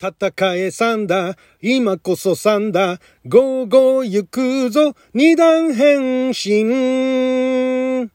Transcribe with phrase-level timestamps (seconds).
[0.00, 8.10] 戦えサンダー、今こそサンダー、ゴーゴー行くぞ、二段変身。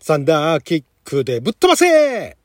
[0.00, 2.36] サンダーキックでぶっ飛ばせ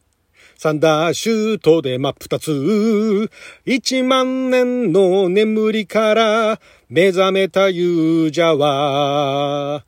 [0.55, 3.31] サンダーシュートで真っ二つ。
[3.65, 6.59] 一万年の眠りから
[6.89, 9.85] 目覚めた勇者は、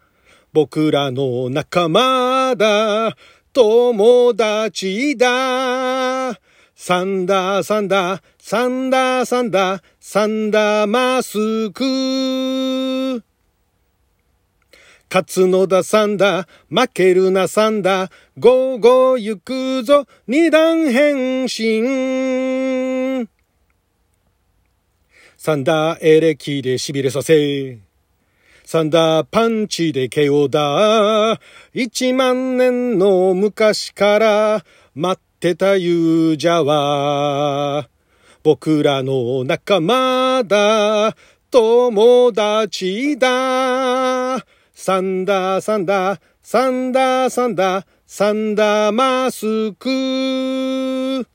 [0.54, 3.16] 僕らの仲間だ、
[3.52, 5.83] 友達だ。
[6.86, 13.24] サンダー、サンダー、サンダー、サンダー、サンダーマスク。
[15.10, 23.30] 勝つのだサンダー、負けるなサンダー、ゴーゴー行くぞ、二段変身。
[25.38, 27.80] サンダーエレキで痺れさせ。
[28.66, 31.40] サンダーパンチで KO だ。
[31.74, 37.90] 一万年の昔から待ってた勇者は、
[38.44, 41.16] 僕らの仲間だ。
[41.52, 44.44] 友達だ。
[44.74, 51.28] サンダー、サンダー、サンダー、サンダー、サンダーマスク。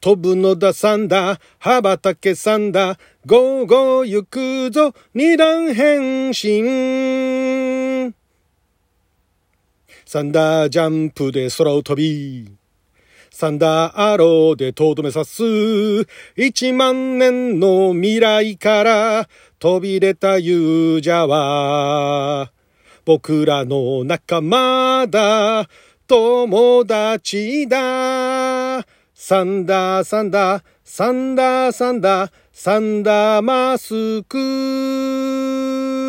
[0.00, 8.14] 飛ぶのだサンダー、羽ばたけサンダー、ゴーゴー行くぞ、二段変身。
[10.14, 12.48] サンダージャンプで空を飛び、
[13.32, 15.42] サンダーアローでとどめさす。
[16.36, 22.52] 一万年の未来から飛び出た勇者は、
[23.04, 25.68] 僕らの仲間だ。
[26.06, 28.86] 友達だ。
[29.14, 36.03] サンダー、サンダー、サンダー、サンダー、サンダーマスク。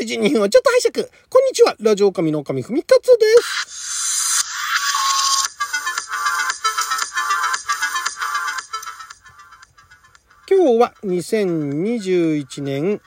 [0.00, 1.06] あなたの12分をちょっと拝借。
[1.28, 1.76] こんにちは。
[1.78, 4.46] ラジオ神の神ふみかつです。
[10.48, 13.00] 今日は2021年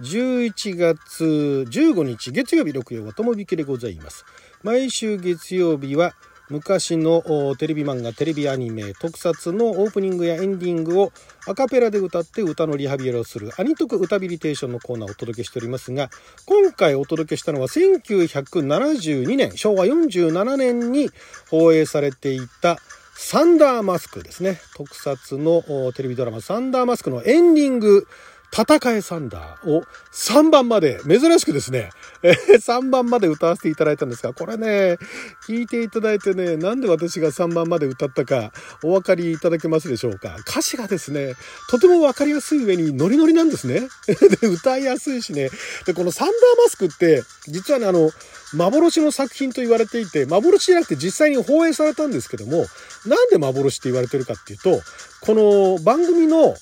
[0.00, 4.24] 11月15日月曜日6曜はともびきでございます。
[4.62, 6.14] 毎週月曜日は
[6.50, 7.22] 昔の
[7.56, 11.12] テレビ漫画、テレビアニメ、特撮のオープニングやエンディングを
[11.46, 16.10] アカペラで歌って歌のリハビリをするアニトク歌ビリテーションのコーナーをお届けしておりますが、
[16.46, 21.10] 今回お届けしたのは1972年、昭和47年に
[21.50, 22.78] 放映されていた
[23.14, 24.58] サンダーマスクですね。
[24.74, 25.62] 特撮の
[25.92, 28.08] テレビドラマサンダーマスクのエンディング、
[28.52, 31.90] 戦えサンダーを3番まで、珍しくですね、
[32.22, 34.98] え3番まで歌わせていただいたんですが、これね、
[35.46, 38.52] 聞いていただいてね、なんで私が3番まで歌ったか
[38.82, 40.36] お分かりいただけますでしょうか。
[40.40, 41.34] 歌詞がですね、
[41.68, 43.88] とても分かりやすい上にノリノリなんですね。
[44.40, 45.50] で、歌いやすいしね。
[45.86, 48.10] で、このサンダーマスクって、実はね、あの、
[48.52, 52.66] 幻の作品と言われていて、幻じゃなくて実際に放映されたんですけども、
[53.06, 54.82] なんで幻って言われてるかっていうと、
[55.20, 56.56] この番組の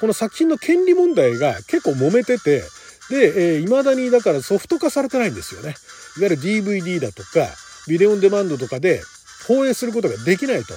[0.00, 2.62] この作品の権利問題が結構揉めてて、
[3.10, 5.74] で、えー未だにだからソフト化されてないんですよね。
[6.18, 7.48] いわゆる DVD だとか、
[7.88, 9.02] ビデオンデマンドとかで
[9.46, 10.74] 放映することができないと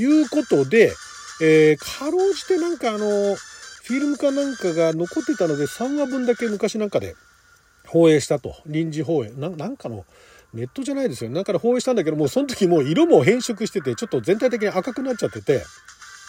[0.00, 0.92] いうことで、
[1.40, 2.98] えーかろうじてなんかあの、
[3.84, 7.14] フィルムかなんかが残ってたので3話分だけ昔なんかで
[7.86, 8.56] 放映したと。
[8.66, 9.30] 臨時放映。
[9.30, 10.04] なんかの、
[10.54, 11.36] ネットじゃないですよね。
[11.36, 15.62] だから放映したんだけどもう、その時もう色も変色してて、ちょっと全体的に赤くなっちゃってて、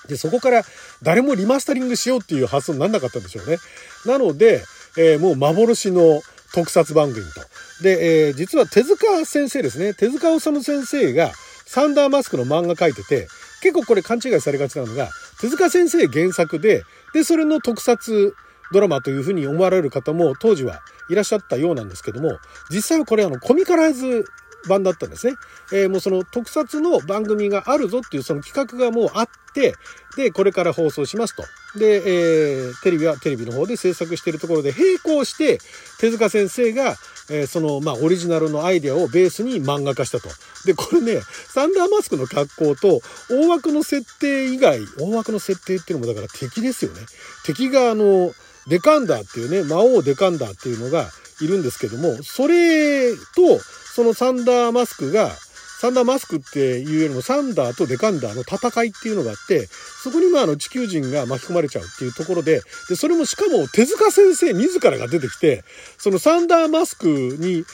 [0.10, 0.64] で、そこから
[1.02, 3.58] 誰もリマスタリングしようっていう発想になんなかったんでしょうね。
[4.06, 4.64] なので、
[4.98, 6.22] えーもう幻の
[6.54, 7.42] 特撮番組と。
[7.84, 9.94] で、えー実は手塚先生ですね。
[9.94, 11.32] 手塚治虫先生が
[11.66, 13.28] サンダーマスクの漫画描いてて、
[13.62, 15.10] 結構これ勘違いされがちなのが、
[15.40, 16.84] 手塚先生原作で、
[17.14, 18.36] で、それの特撮
[18.72, 22.38] ドラマというふうに思われる方も当時はいらっしゃったようなんですけども、
[22.70, 24.26] 実際はこれあのコミカライズ
[24.68, 25.36] 版だったんですね。
[25.74, 29.76] えーもうその特撮の番組があるぞっていうその企画がもうあって、
[30.16, 31.44] で、これから放送しますと。
[31.78, 35.60] で、えーテレビはテレビの方で制作しているところで並行して、
[36.00, 36.96] 手塚先生が、
[37.30, 40.30] えーその、まあ、オリジナルのアイデアをベースに漫画化したと。
[40.66, 47.02] で、これね、サンダーマスクの格好と、大枠の設定以外、大枠の設定っていうのもだから敵ですよね。
[47.46, 48.34] 敵があの、
[48.68, 51.10] デカンダーっていうね、魔王デカンダーっていうのが
[51.42, 53.60] いるんですけども、それと、
[53.96, 55.32] そのサンダーマスクが、
[55.80, 59.68] サンダーマスクっていうよりもサンダーとデカンダーの戦いっていうのがあって、
[60.04, 65.64] そこにまああの地球人が巻き込まれちゃうっていうところで、で、それもしかも手塚先生自らが出てきて、
[65.98, 67.66] そのサンダーマスクに指導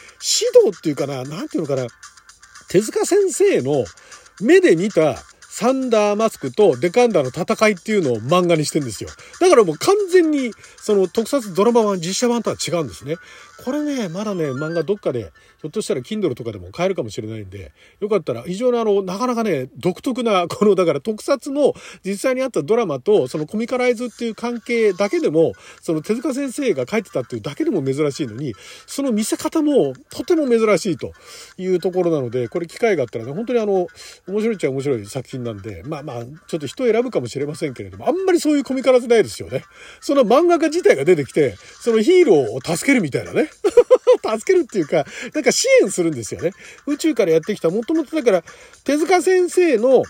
[0.78, 1.88] っていうかな、なんていうのかな、
[2.70, 3.86] 手塚先生の
[4.40, 5.16] 目で見た
[5.58, 9.10] サンダーマスクとデカンダーの戦いっていうのを漫画にしてんですよ。
[9.40, 13.16] だからもう完全に、その特撮ドラマ版、実写版とは違うんですね。
[13.64, 17.72] これね、まだね、漫画どっかで、ひょっとしたら Kindle とかでも買えるかもしれないんで、
[18.02, 21.74] よかったら、非常にあの、なかなかね、独特な、この、だから特撮の
[22.04, 28.54] 実際にあったドラマと、そのコミカライズっていう関係だけでも、その手塚先生が書いてたっていうだけでも珍しいのに、
[28.88, 31.14] その見せ方もとても珍しいと
[31.58, 33.88] いうところなので、これ機会があったらね、本当にあの、
[34.28, 39.64] 面白いっちゃ面白い作品なんで、まあまあ、ちょっと人を選ぶかもしれませんけれども、あんまりそういうコミカライズないですよね。
[40.02, 43.50] その漫画家自体が出てきて、そのヒーローを助けるみたいなね。
[44.26, 46.52] 助けるっていうか、なんか支援するんですよね。
[46.88, 48.44] 宇宙からやってきた、もともとだから、
[48.84, 50.04] 手塚先生の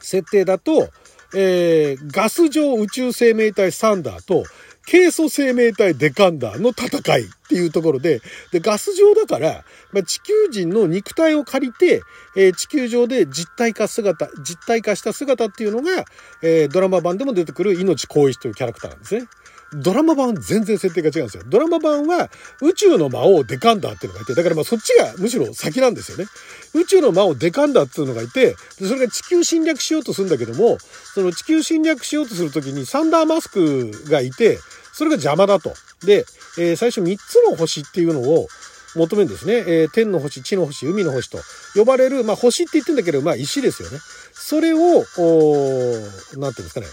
[0.00, 0.88] 設定だと、
[1.34, 4.44] えー、ガス状宇宙生命体サンダーと、
[4.86, 8.20] ケイ素生命体デカンダーの戦いっていうところで、
[8.52, 12.02] で、ガス状だから、まあ、地球人の肉体を借りて、
[12.36, 16.04] えー、地球上で実体化姿、実体化した姿っていうのが、
[16.42, 19.26] えー、ドラマ版でも出てくる命光一というキャラクターなんですね。
[19.74, 21.42] ドラマ版全然設定が違うんですよ。
[21.46, 22.30] ドラマ版は
[22.60, 26.26] 宇宙の魔王デカンダーっていうのがいて、だからまあそっちがむしろ先なんですよね。
[26.74, 30.78] 宇宙の魔王デカンダーっていうのがいて、それが地球侵略しようとするんだけども、
[31.14, 34.58] その地球侵略しようとするときにサンダーマスクがいて、
[34.92, 35.74] それが邪魔だと。
[36.04, 36.24] で、
[36.58, 38.46] えー、最初3つの星っていうのを
[38.94, 39.54] 求めるんですね。
[39.54, 41.38] えー、天の星、地の星、海の星と
[41.74, 43.98] 呼ばれる、まあ星って言ってんだけど、まあ石ですよね。
[44.32, 46.86] それを、おなんていうんですかね。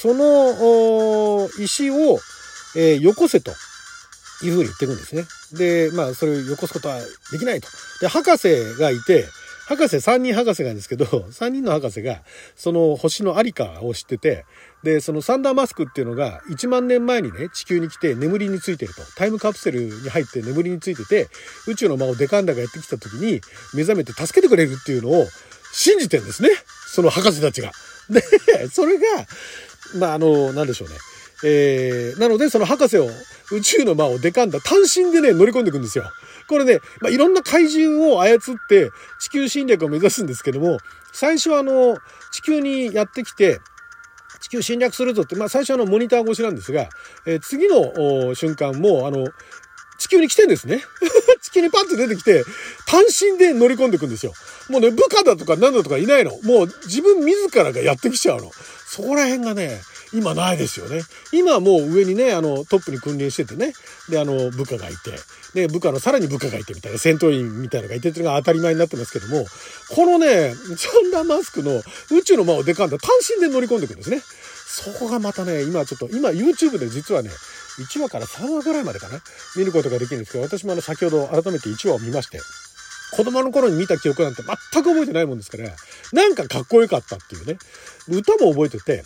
[0.00, 2.18] その石を、
[2.74, 3.50] えー、よこせと
[4.42, 5.24] いうふうに言っていくんですね。
[5.52, 6.98] で、まあ、それをよこすことは
[7.30, 7.68] できないと。
[8.00, 8.48] で、博士
[8.78, 9.26] がいて、
[9.68, 12.22] 博士、3人博士がいるんですけど、 3人の博士が、
[12.56, 14.46] その星のありかを知ってて、
[14.82, 19.02] で、そのサンダーマスクっていうのが1万年前にね、地球に来て眠りについてると。
[19.16, 21.28] タイムカプセルに入って眠りについてて、
[21.66, 23.42] 宇宙の魔王デカンダがやってきた時に
[23.74, 25.28] 目覚めて助けてくれるっていうのを
[25.74, 26.48] 信じてんですね。
[26.88, 27.70] その博士たちが。
[28.08, 28.22] で、
[28.72, 29.04] それが、
[29.98, 30.96] まあ、あの、なんでしょうね。
[31.42, 33.08] えー、なので、その博士を、
[33.52, 36.04] 宇宙の魔をデカんだ、単身でね、乗り込んでいくんですよ。
[36.48, 38.38] これね、まあ、いろんな怪獣を操っ
[38.68, 38.90] て
[39.20, 40.78] 地球侵略を目指すんですけども、
[41.12, 41.96] 最初はあの、
[42.32, 43.60] 地球にやってきて、
[44.40, 46.88] 地球侵略するぞって、まあ、最初はあのモニター越しなんですが、
[47.26, 49.26] えー、次の瞬間も、あの、
[50.10, 50.84] 球に来てんですね。
[51.40, 52.44] 地球にパッと出てきて、
[52.86, 54.34] 単身で乗り込んでくんですよ。
[54.68, 56.38] もうね、部下だとか何だとかいないの。
[56.42, 58.50] もう自分自らがやってきちゃうの。
[58.86, 59.80] そこら辺がね、
[60.12, 61.02] 今ないですよね。
[61.32, 63.72] 今はもう上にね、あの、トップに君臨しててね。
[64.08, 65.12] で、あの、部下がいて。
[65.54, 69.46] で、部下のさらに部下がいてみたいな、戦闘員みたいなのがいてっていうのが当たり前になってますけども、
[69.90, 74.20] このね、サンダマスクの宇宙の魔をデカンダ単身で乗り込んでいくんですね。
[74.66, 77.30] そこがまたね、今ちょっと、今 YouTube で実はね、
[77.82, 79.20] 1話から3話ぐらいまでかな？
[79.56, 82.40] 見ることができるんですけど、私もあの先ほど改めて1話を見まして、
[83.12, 85.70] 子供の頃に見た記憶なんて全く覚えてないもんですから、
[86.12, 87.58] なんかかっこよかったっていうね。
[88.08, 89.02] 歌も覚えてて、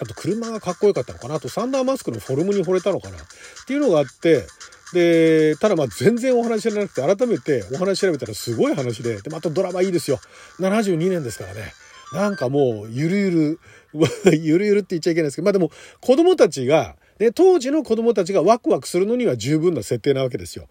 [0.00, 1.36] あと車がかっこよかったのかな？
[1.36, 3.16] あとサンダーマスクのフォルムに惚れたのかな？
[3.16, 3.20] っ
[3.66, 4.46] ていうのがあって、
[4.92, 10.18] で、ただまあ全然お話じゃなくて改めてお話調べたらすごい話で、で、またドラマいいですよ。
[10.60, 11.72] 72年ですからね。
[12.12, 13.60] なんかもうゆるゆる、
[14.38, 15.70] ゆるゆるって言っちゃいけないですけど、まあでも
[16.00, 20.66] 子供たちが、ね、当時の子供たちがワクワクするのには十分な設定なわけですよ。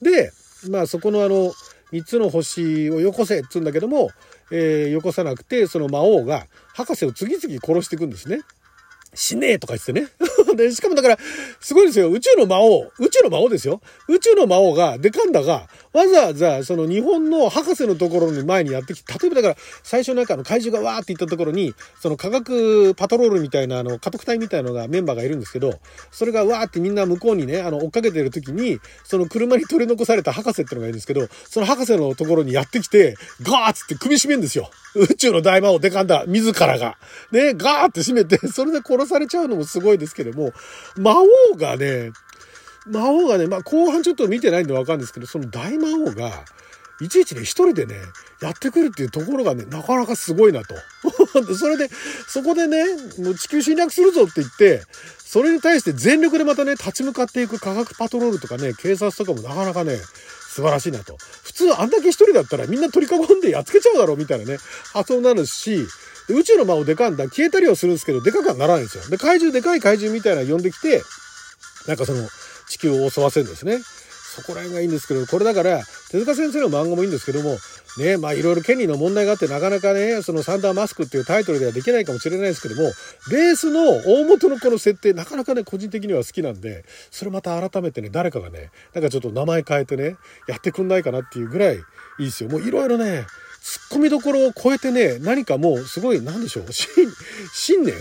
[0.00, 0.30] で、
[0.70, 1.52] まあそこのあの、
[1.92, 4.10] 3つの星をよこせっつうんだけども、
[4.52, 8.40] えー、よこさなくて、その魔王が博士を次々殺していくんですね。
[9.14, 10.06] 死ねえとか言ってね。
[10.54, 11.18] で、しかもだから、
[11.60, 12.10] すごいですよ。
[12.10, 13.80] 宇宙の魔王、宇宙の魔王ですよ。
[14.08, 25.78] 宇宙の魔王が、デカンダが、わざわざ、その日本の博士のところに前にやってきて、例えばだから、最初なんかの怪獣がわーって行ったところに、その科学パトロールみたいな、あの、家督隊みたいなのがメンバーがいるんですけど、
[26.10, 34.70] それがわーってみんな向こうにね、あの、追っかけてる時に、その車に取り残された博士ってのがいるんですけど、その博士のところにやってきて、ガーッつって首絞めんですよ。
[34.94, 36.96] 宇宙の大魔王デカンダ、自らが。
[37.30, 40.45] ね、ガーって締めて、それで殺されちゃうのもすごいですけども、
[40.96, 41.16] 魔
[41.52, 42.12] 王がね、
[42.86, 46.44] 魔王がね、まあ後半ちょっと見てないんでわかるんですけど、その大魔王が、
[47.00, 47.96] いちいちね、一人でね、
[48.40, 50.74] やってくるっていうところがね、なかなかすごいなと。
[51.54, 51.90] それで、
[52.26, 52.84] そこでね、
[53.18, 54.82] もう地球侵略するぞって言って、
[55.18, 59.98] それに対して全力でまたね、立ち向かっていく科学パトロールとかね、警察とかもなかなかね、
[60.56, 61.18] 素晴らしいなと。
[61.44, 64.58] 普通あんだけ一人だったらみんな取り囲んでやっつけちゃうだろうみたいなね、
[64.94, 65.86] 発想になるし、
[66.28, 69.08] 宇宙の魔をでかんだ消えたりはするんですけど、でかくはならないんですよ。
[69.08, 71.02] で、怪獣、でかい怪獣みたいなの呼んできて、
[71.86, 72.28] なんかその、
[72.68, 73.78] 地球を襲わせるんですね。
[74.36, 77.56] そこら辺がいいんですけど、これだから、手塚先生の漫画もいいんですけども、
[77.98, 82.92] ね、まあいろいろ権利の問題があってなかなかね、そのサンダーマスクっていうタイトルではできないかもしれないですけども、
[83.30, 90.16] ベースの大元のこの設定、なかなかね、個人的には好きなんで、それまた改めてね、誰かがね、なんかちょっと名前変えてね、
[90.46, 91.78] やってくんないかなっていうぐらいい
[92.18, 92.50] いですよ。
[92.50, 93.24] もういろいろね、
[93.66, 96.66] 突っ込みどころを超えてね、何かもうすごい、なんでしょう、
[97.52, 97.96] 信念？
[97.96, 97.98] っ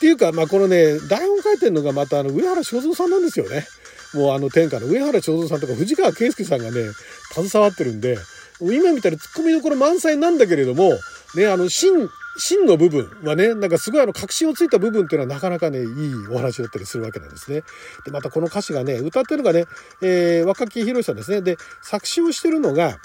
[0.00, 3.66] ていうか、まあこのね、台本書いてるのがまたあの、上原正蔵さんなんですよね。
[4.14, 6.92] もうあの天下の上原正蔵さんとか藤川圭介さんがね、
[7.32, 8.18] 携わってるんで、
[8.60, 10.92] 今みたいに突っ込みどころ満載なんだけれども、
[11.34, 15.86] ね、あの、真、真の部分はね、なんかすごいあの、確信をついた部分っていうのはなかなかね、いい
[16.30, 17.62] お話だったりするわけなんですね。
[18.04, 19.64] で、またこの歌詞がね、歌ってるのがね、
[20.02, 21.42] えー、若木宏さんですね。
[21.42, 22.98] で、作詞をしてるのが、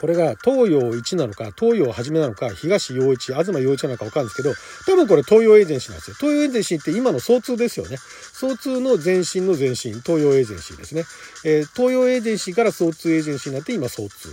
[0.00, 4.54] これが東洋一なのか、東洋はじめなのか、東洋一、東洋一なのかわかるんですけど、
[4.86, 6.16] 多分これ東洋エージェンシーなんですよ。
[6.18, 7.98] 東洋エージェンシーって今の総通ですよね。
[8.32, 11.04] 総通の前身の前身、東洋エージェンシーですね。
[11.44, 14.28] えー、東洋エージェンシーから総通エージェンシーになって今総通。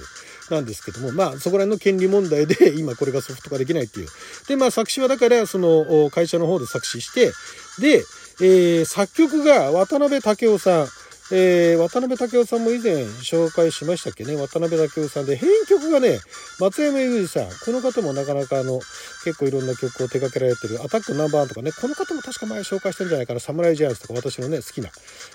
[0.49, 4.07] なんですけども、まあ、そこら辺の権利問題で、 今これがソフト化できないっていう。
[4.47, 7.33] で、まあ、作詞はだから、その、会社の方で作詞して、
[7.79, 8.05] で、
[8.39, 10.87] えー、作曲が渡辺武雄さん、
[11.29, 16.19] えー、渡辺武雄さんも以前紹介しましたっけね、渡辺武雄さんで、編曲がね、
[16.59, 18.79] 松山裕二さん、この方もなかなかあの、
[19.25, 24.89] 結構いろんな曲を手掛けられてる、アタックナンバーワンとかね、この方も確か前紹介してるんじゃないかな、サムライジャイアンツとか私のね、好きな、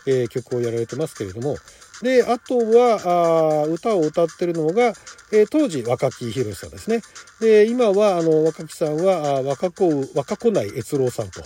[0.06, 1.56] えー、曲をやられてますけれども、
[2.02, 4.92] で、あとは、あ歌を歌ってるのが、
[5.32, 7.00] えー、当時若木宏さんですね。
[7.40, 11.42] で、今は、あの、若木さんは、あ若子、若子内悦郎さんと、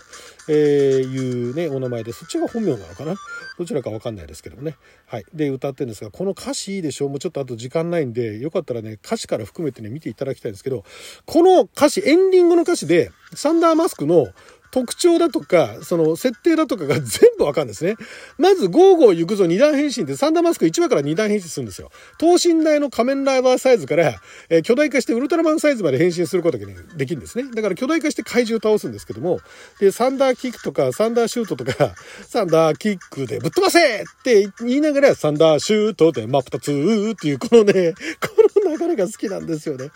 [0.49, 3.17] えいうね、お名前で、そっちが本名なのかな？
[3.59, 4.77] どちらかわかんないですけどもね。
[5.07, 5.25] はい。
[5.35, 7.07] で、歌ってるんですが、この歌詞いいでしょ？
[7.07, 10.85] うもうちょっとあと時間ないんで、よかったらね、歌詞から含めてね、見ていただきたいんですけど、
[11.25, 14.29] この歌詞、エンディングの歌詞で、サンダーマスクの
[14.71, 17.97] 特徴だとか、その設定だとかが全部わかるんですね。
[18.39, 21.91] まず、ゴーゴー行くぞ二段変身ってサンダーマスク1話から二段変身するんですよ。
[22.19, 27.51] 等身大の仮面ライダーサイズから、えー、巨大化してウルトラマンサイズまで変身することができるんですね。
[27.55, 29.41] だから巨大化して怪獣を倒すんですけども、
[29.81, 31.95] で、サンダーキックとか、サンダーシュートとか、
[32.27, 36.73] サンダーキックでぶっ飛ばせって言いながら、サンダーシュートで真っ二つ
[37.13, 39.91] っていう、このね、この流れが好きなんですよね。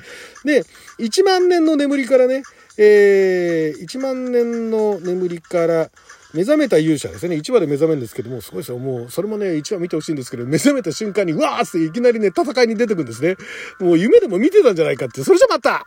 [0.45, 0.65] で、
[0.99, 2.43] 1万年の眠りからね、
[2.77, 5.91] えー、1万年の眠りから
[6.33, 7.37] 目覚めた勇者ですね。
[7.37, 8.79] 1話で目覚めるんですけども、すごいですよ。
[8.79, 13.37] もう、それもね、1話見てほしいんですけど、目覚めた瞬間に、わーっていきなりね、戦いに出てくんですね。
[13.81, 15.85] もう夢でも見てたんじゃないかって、それじゃまた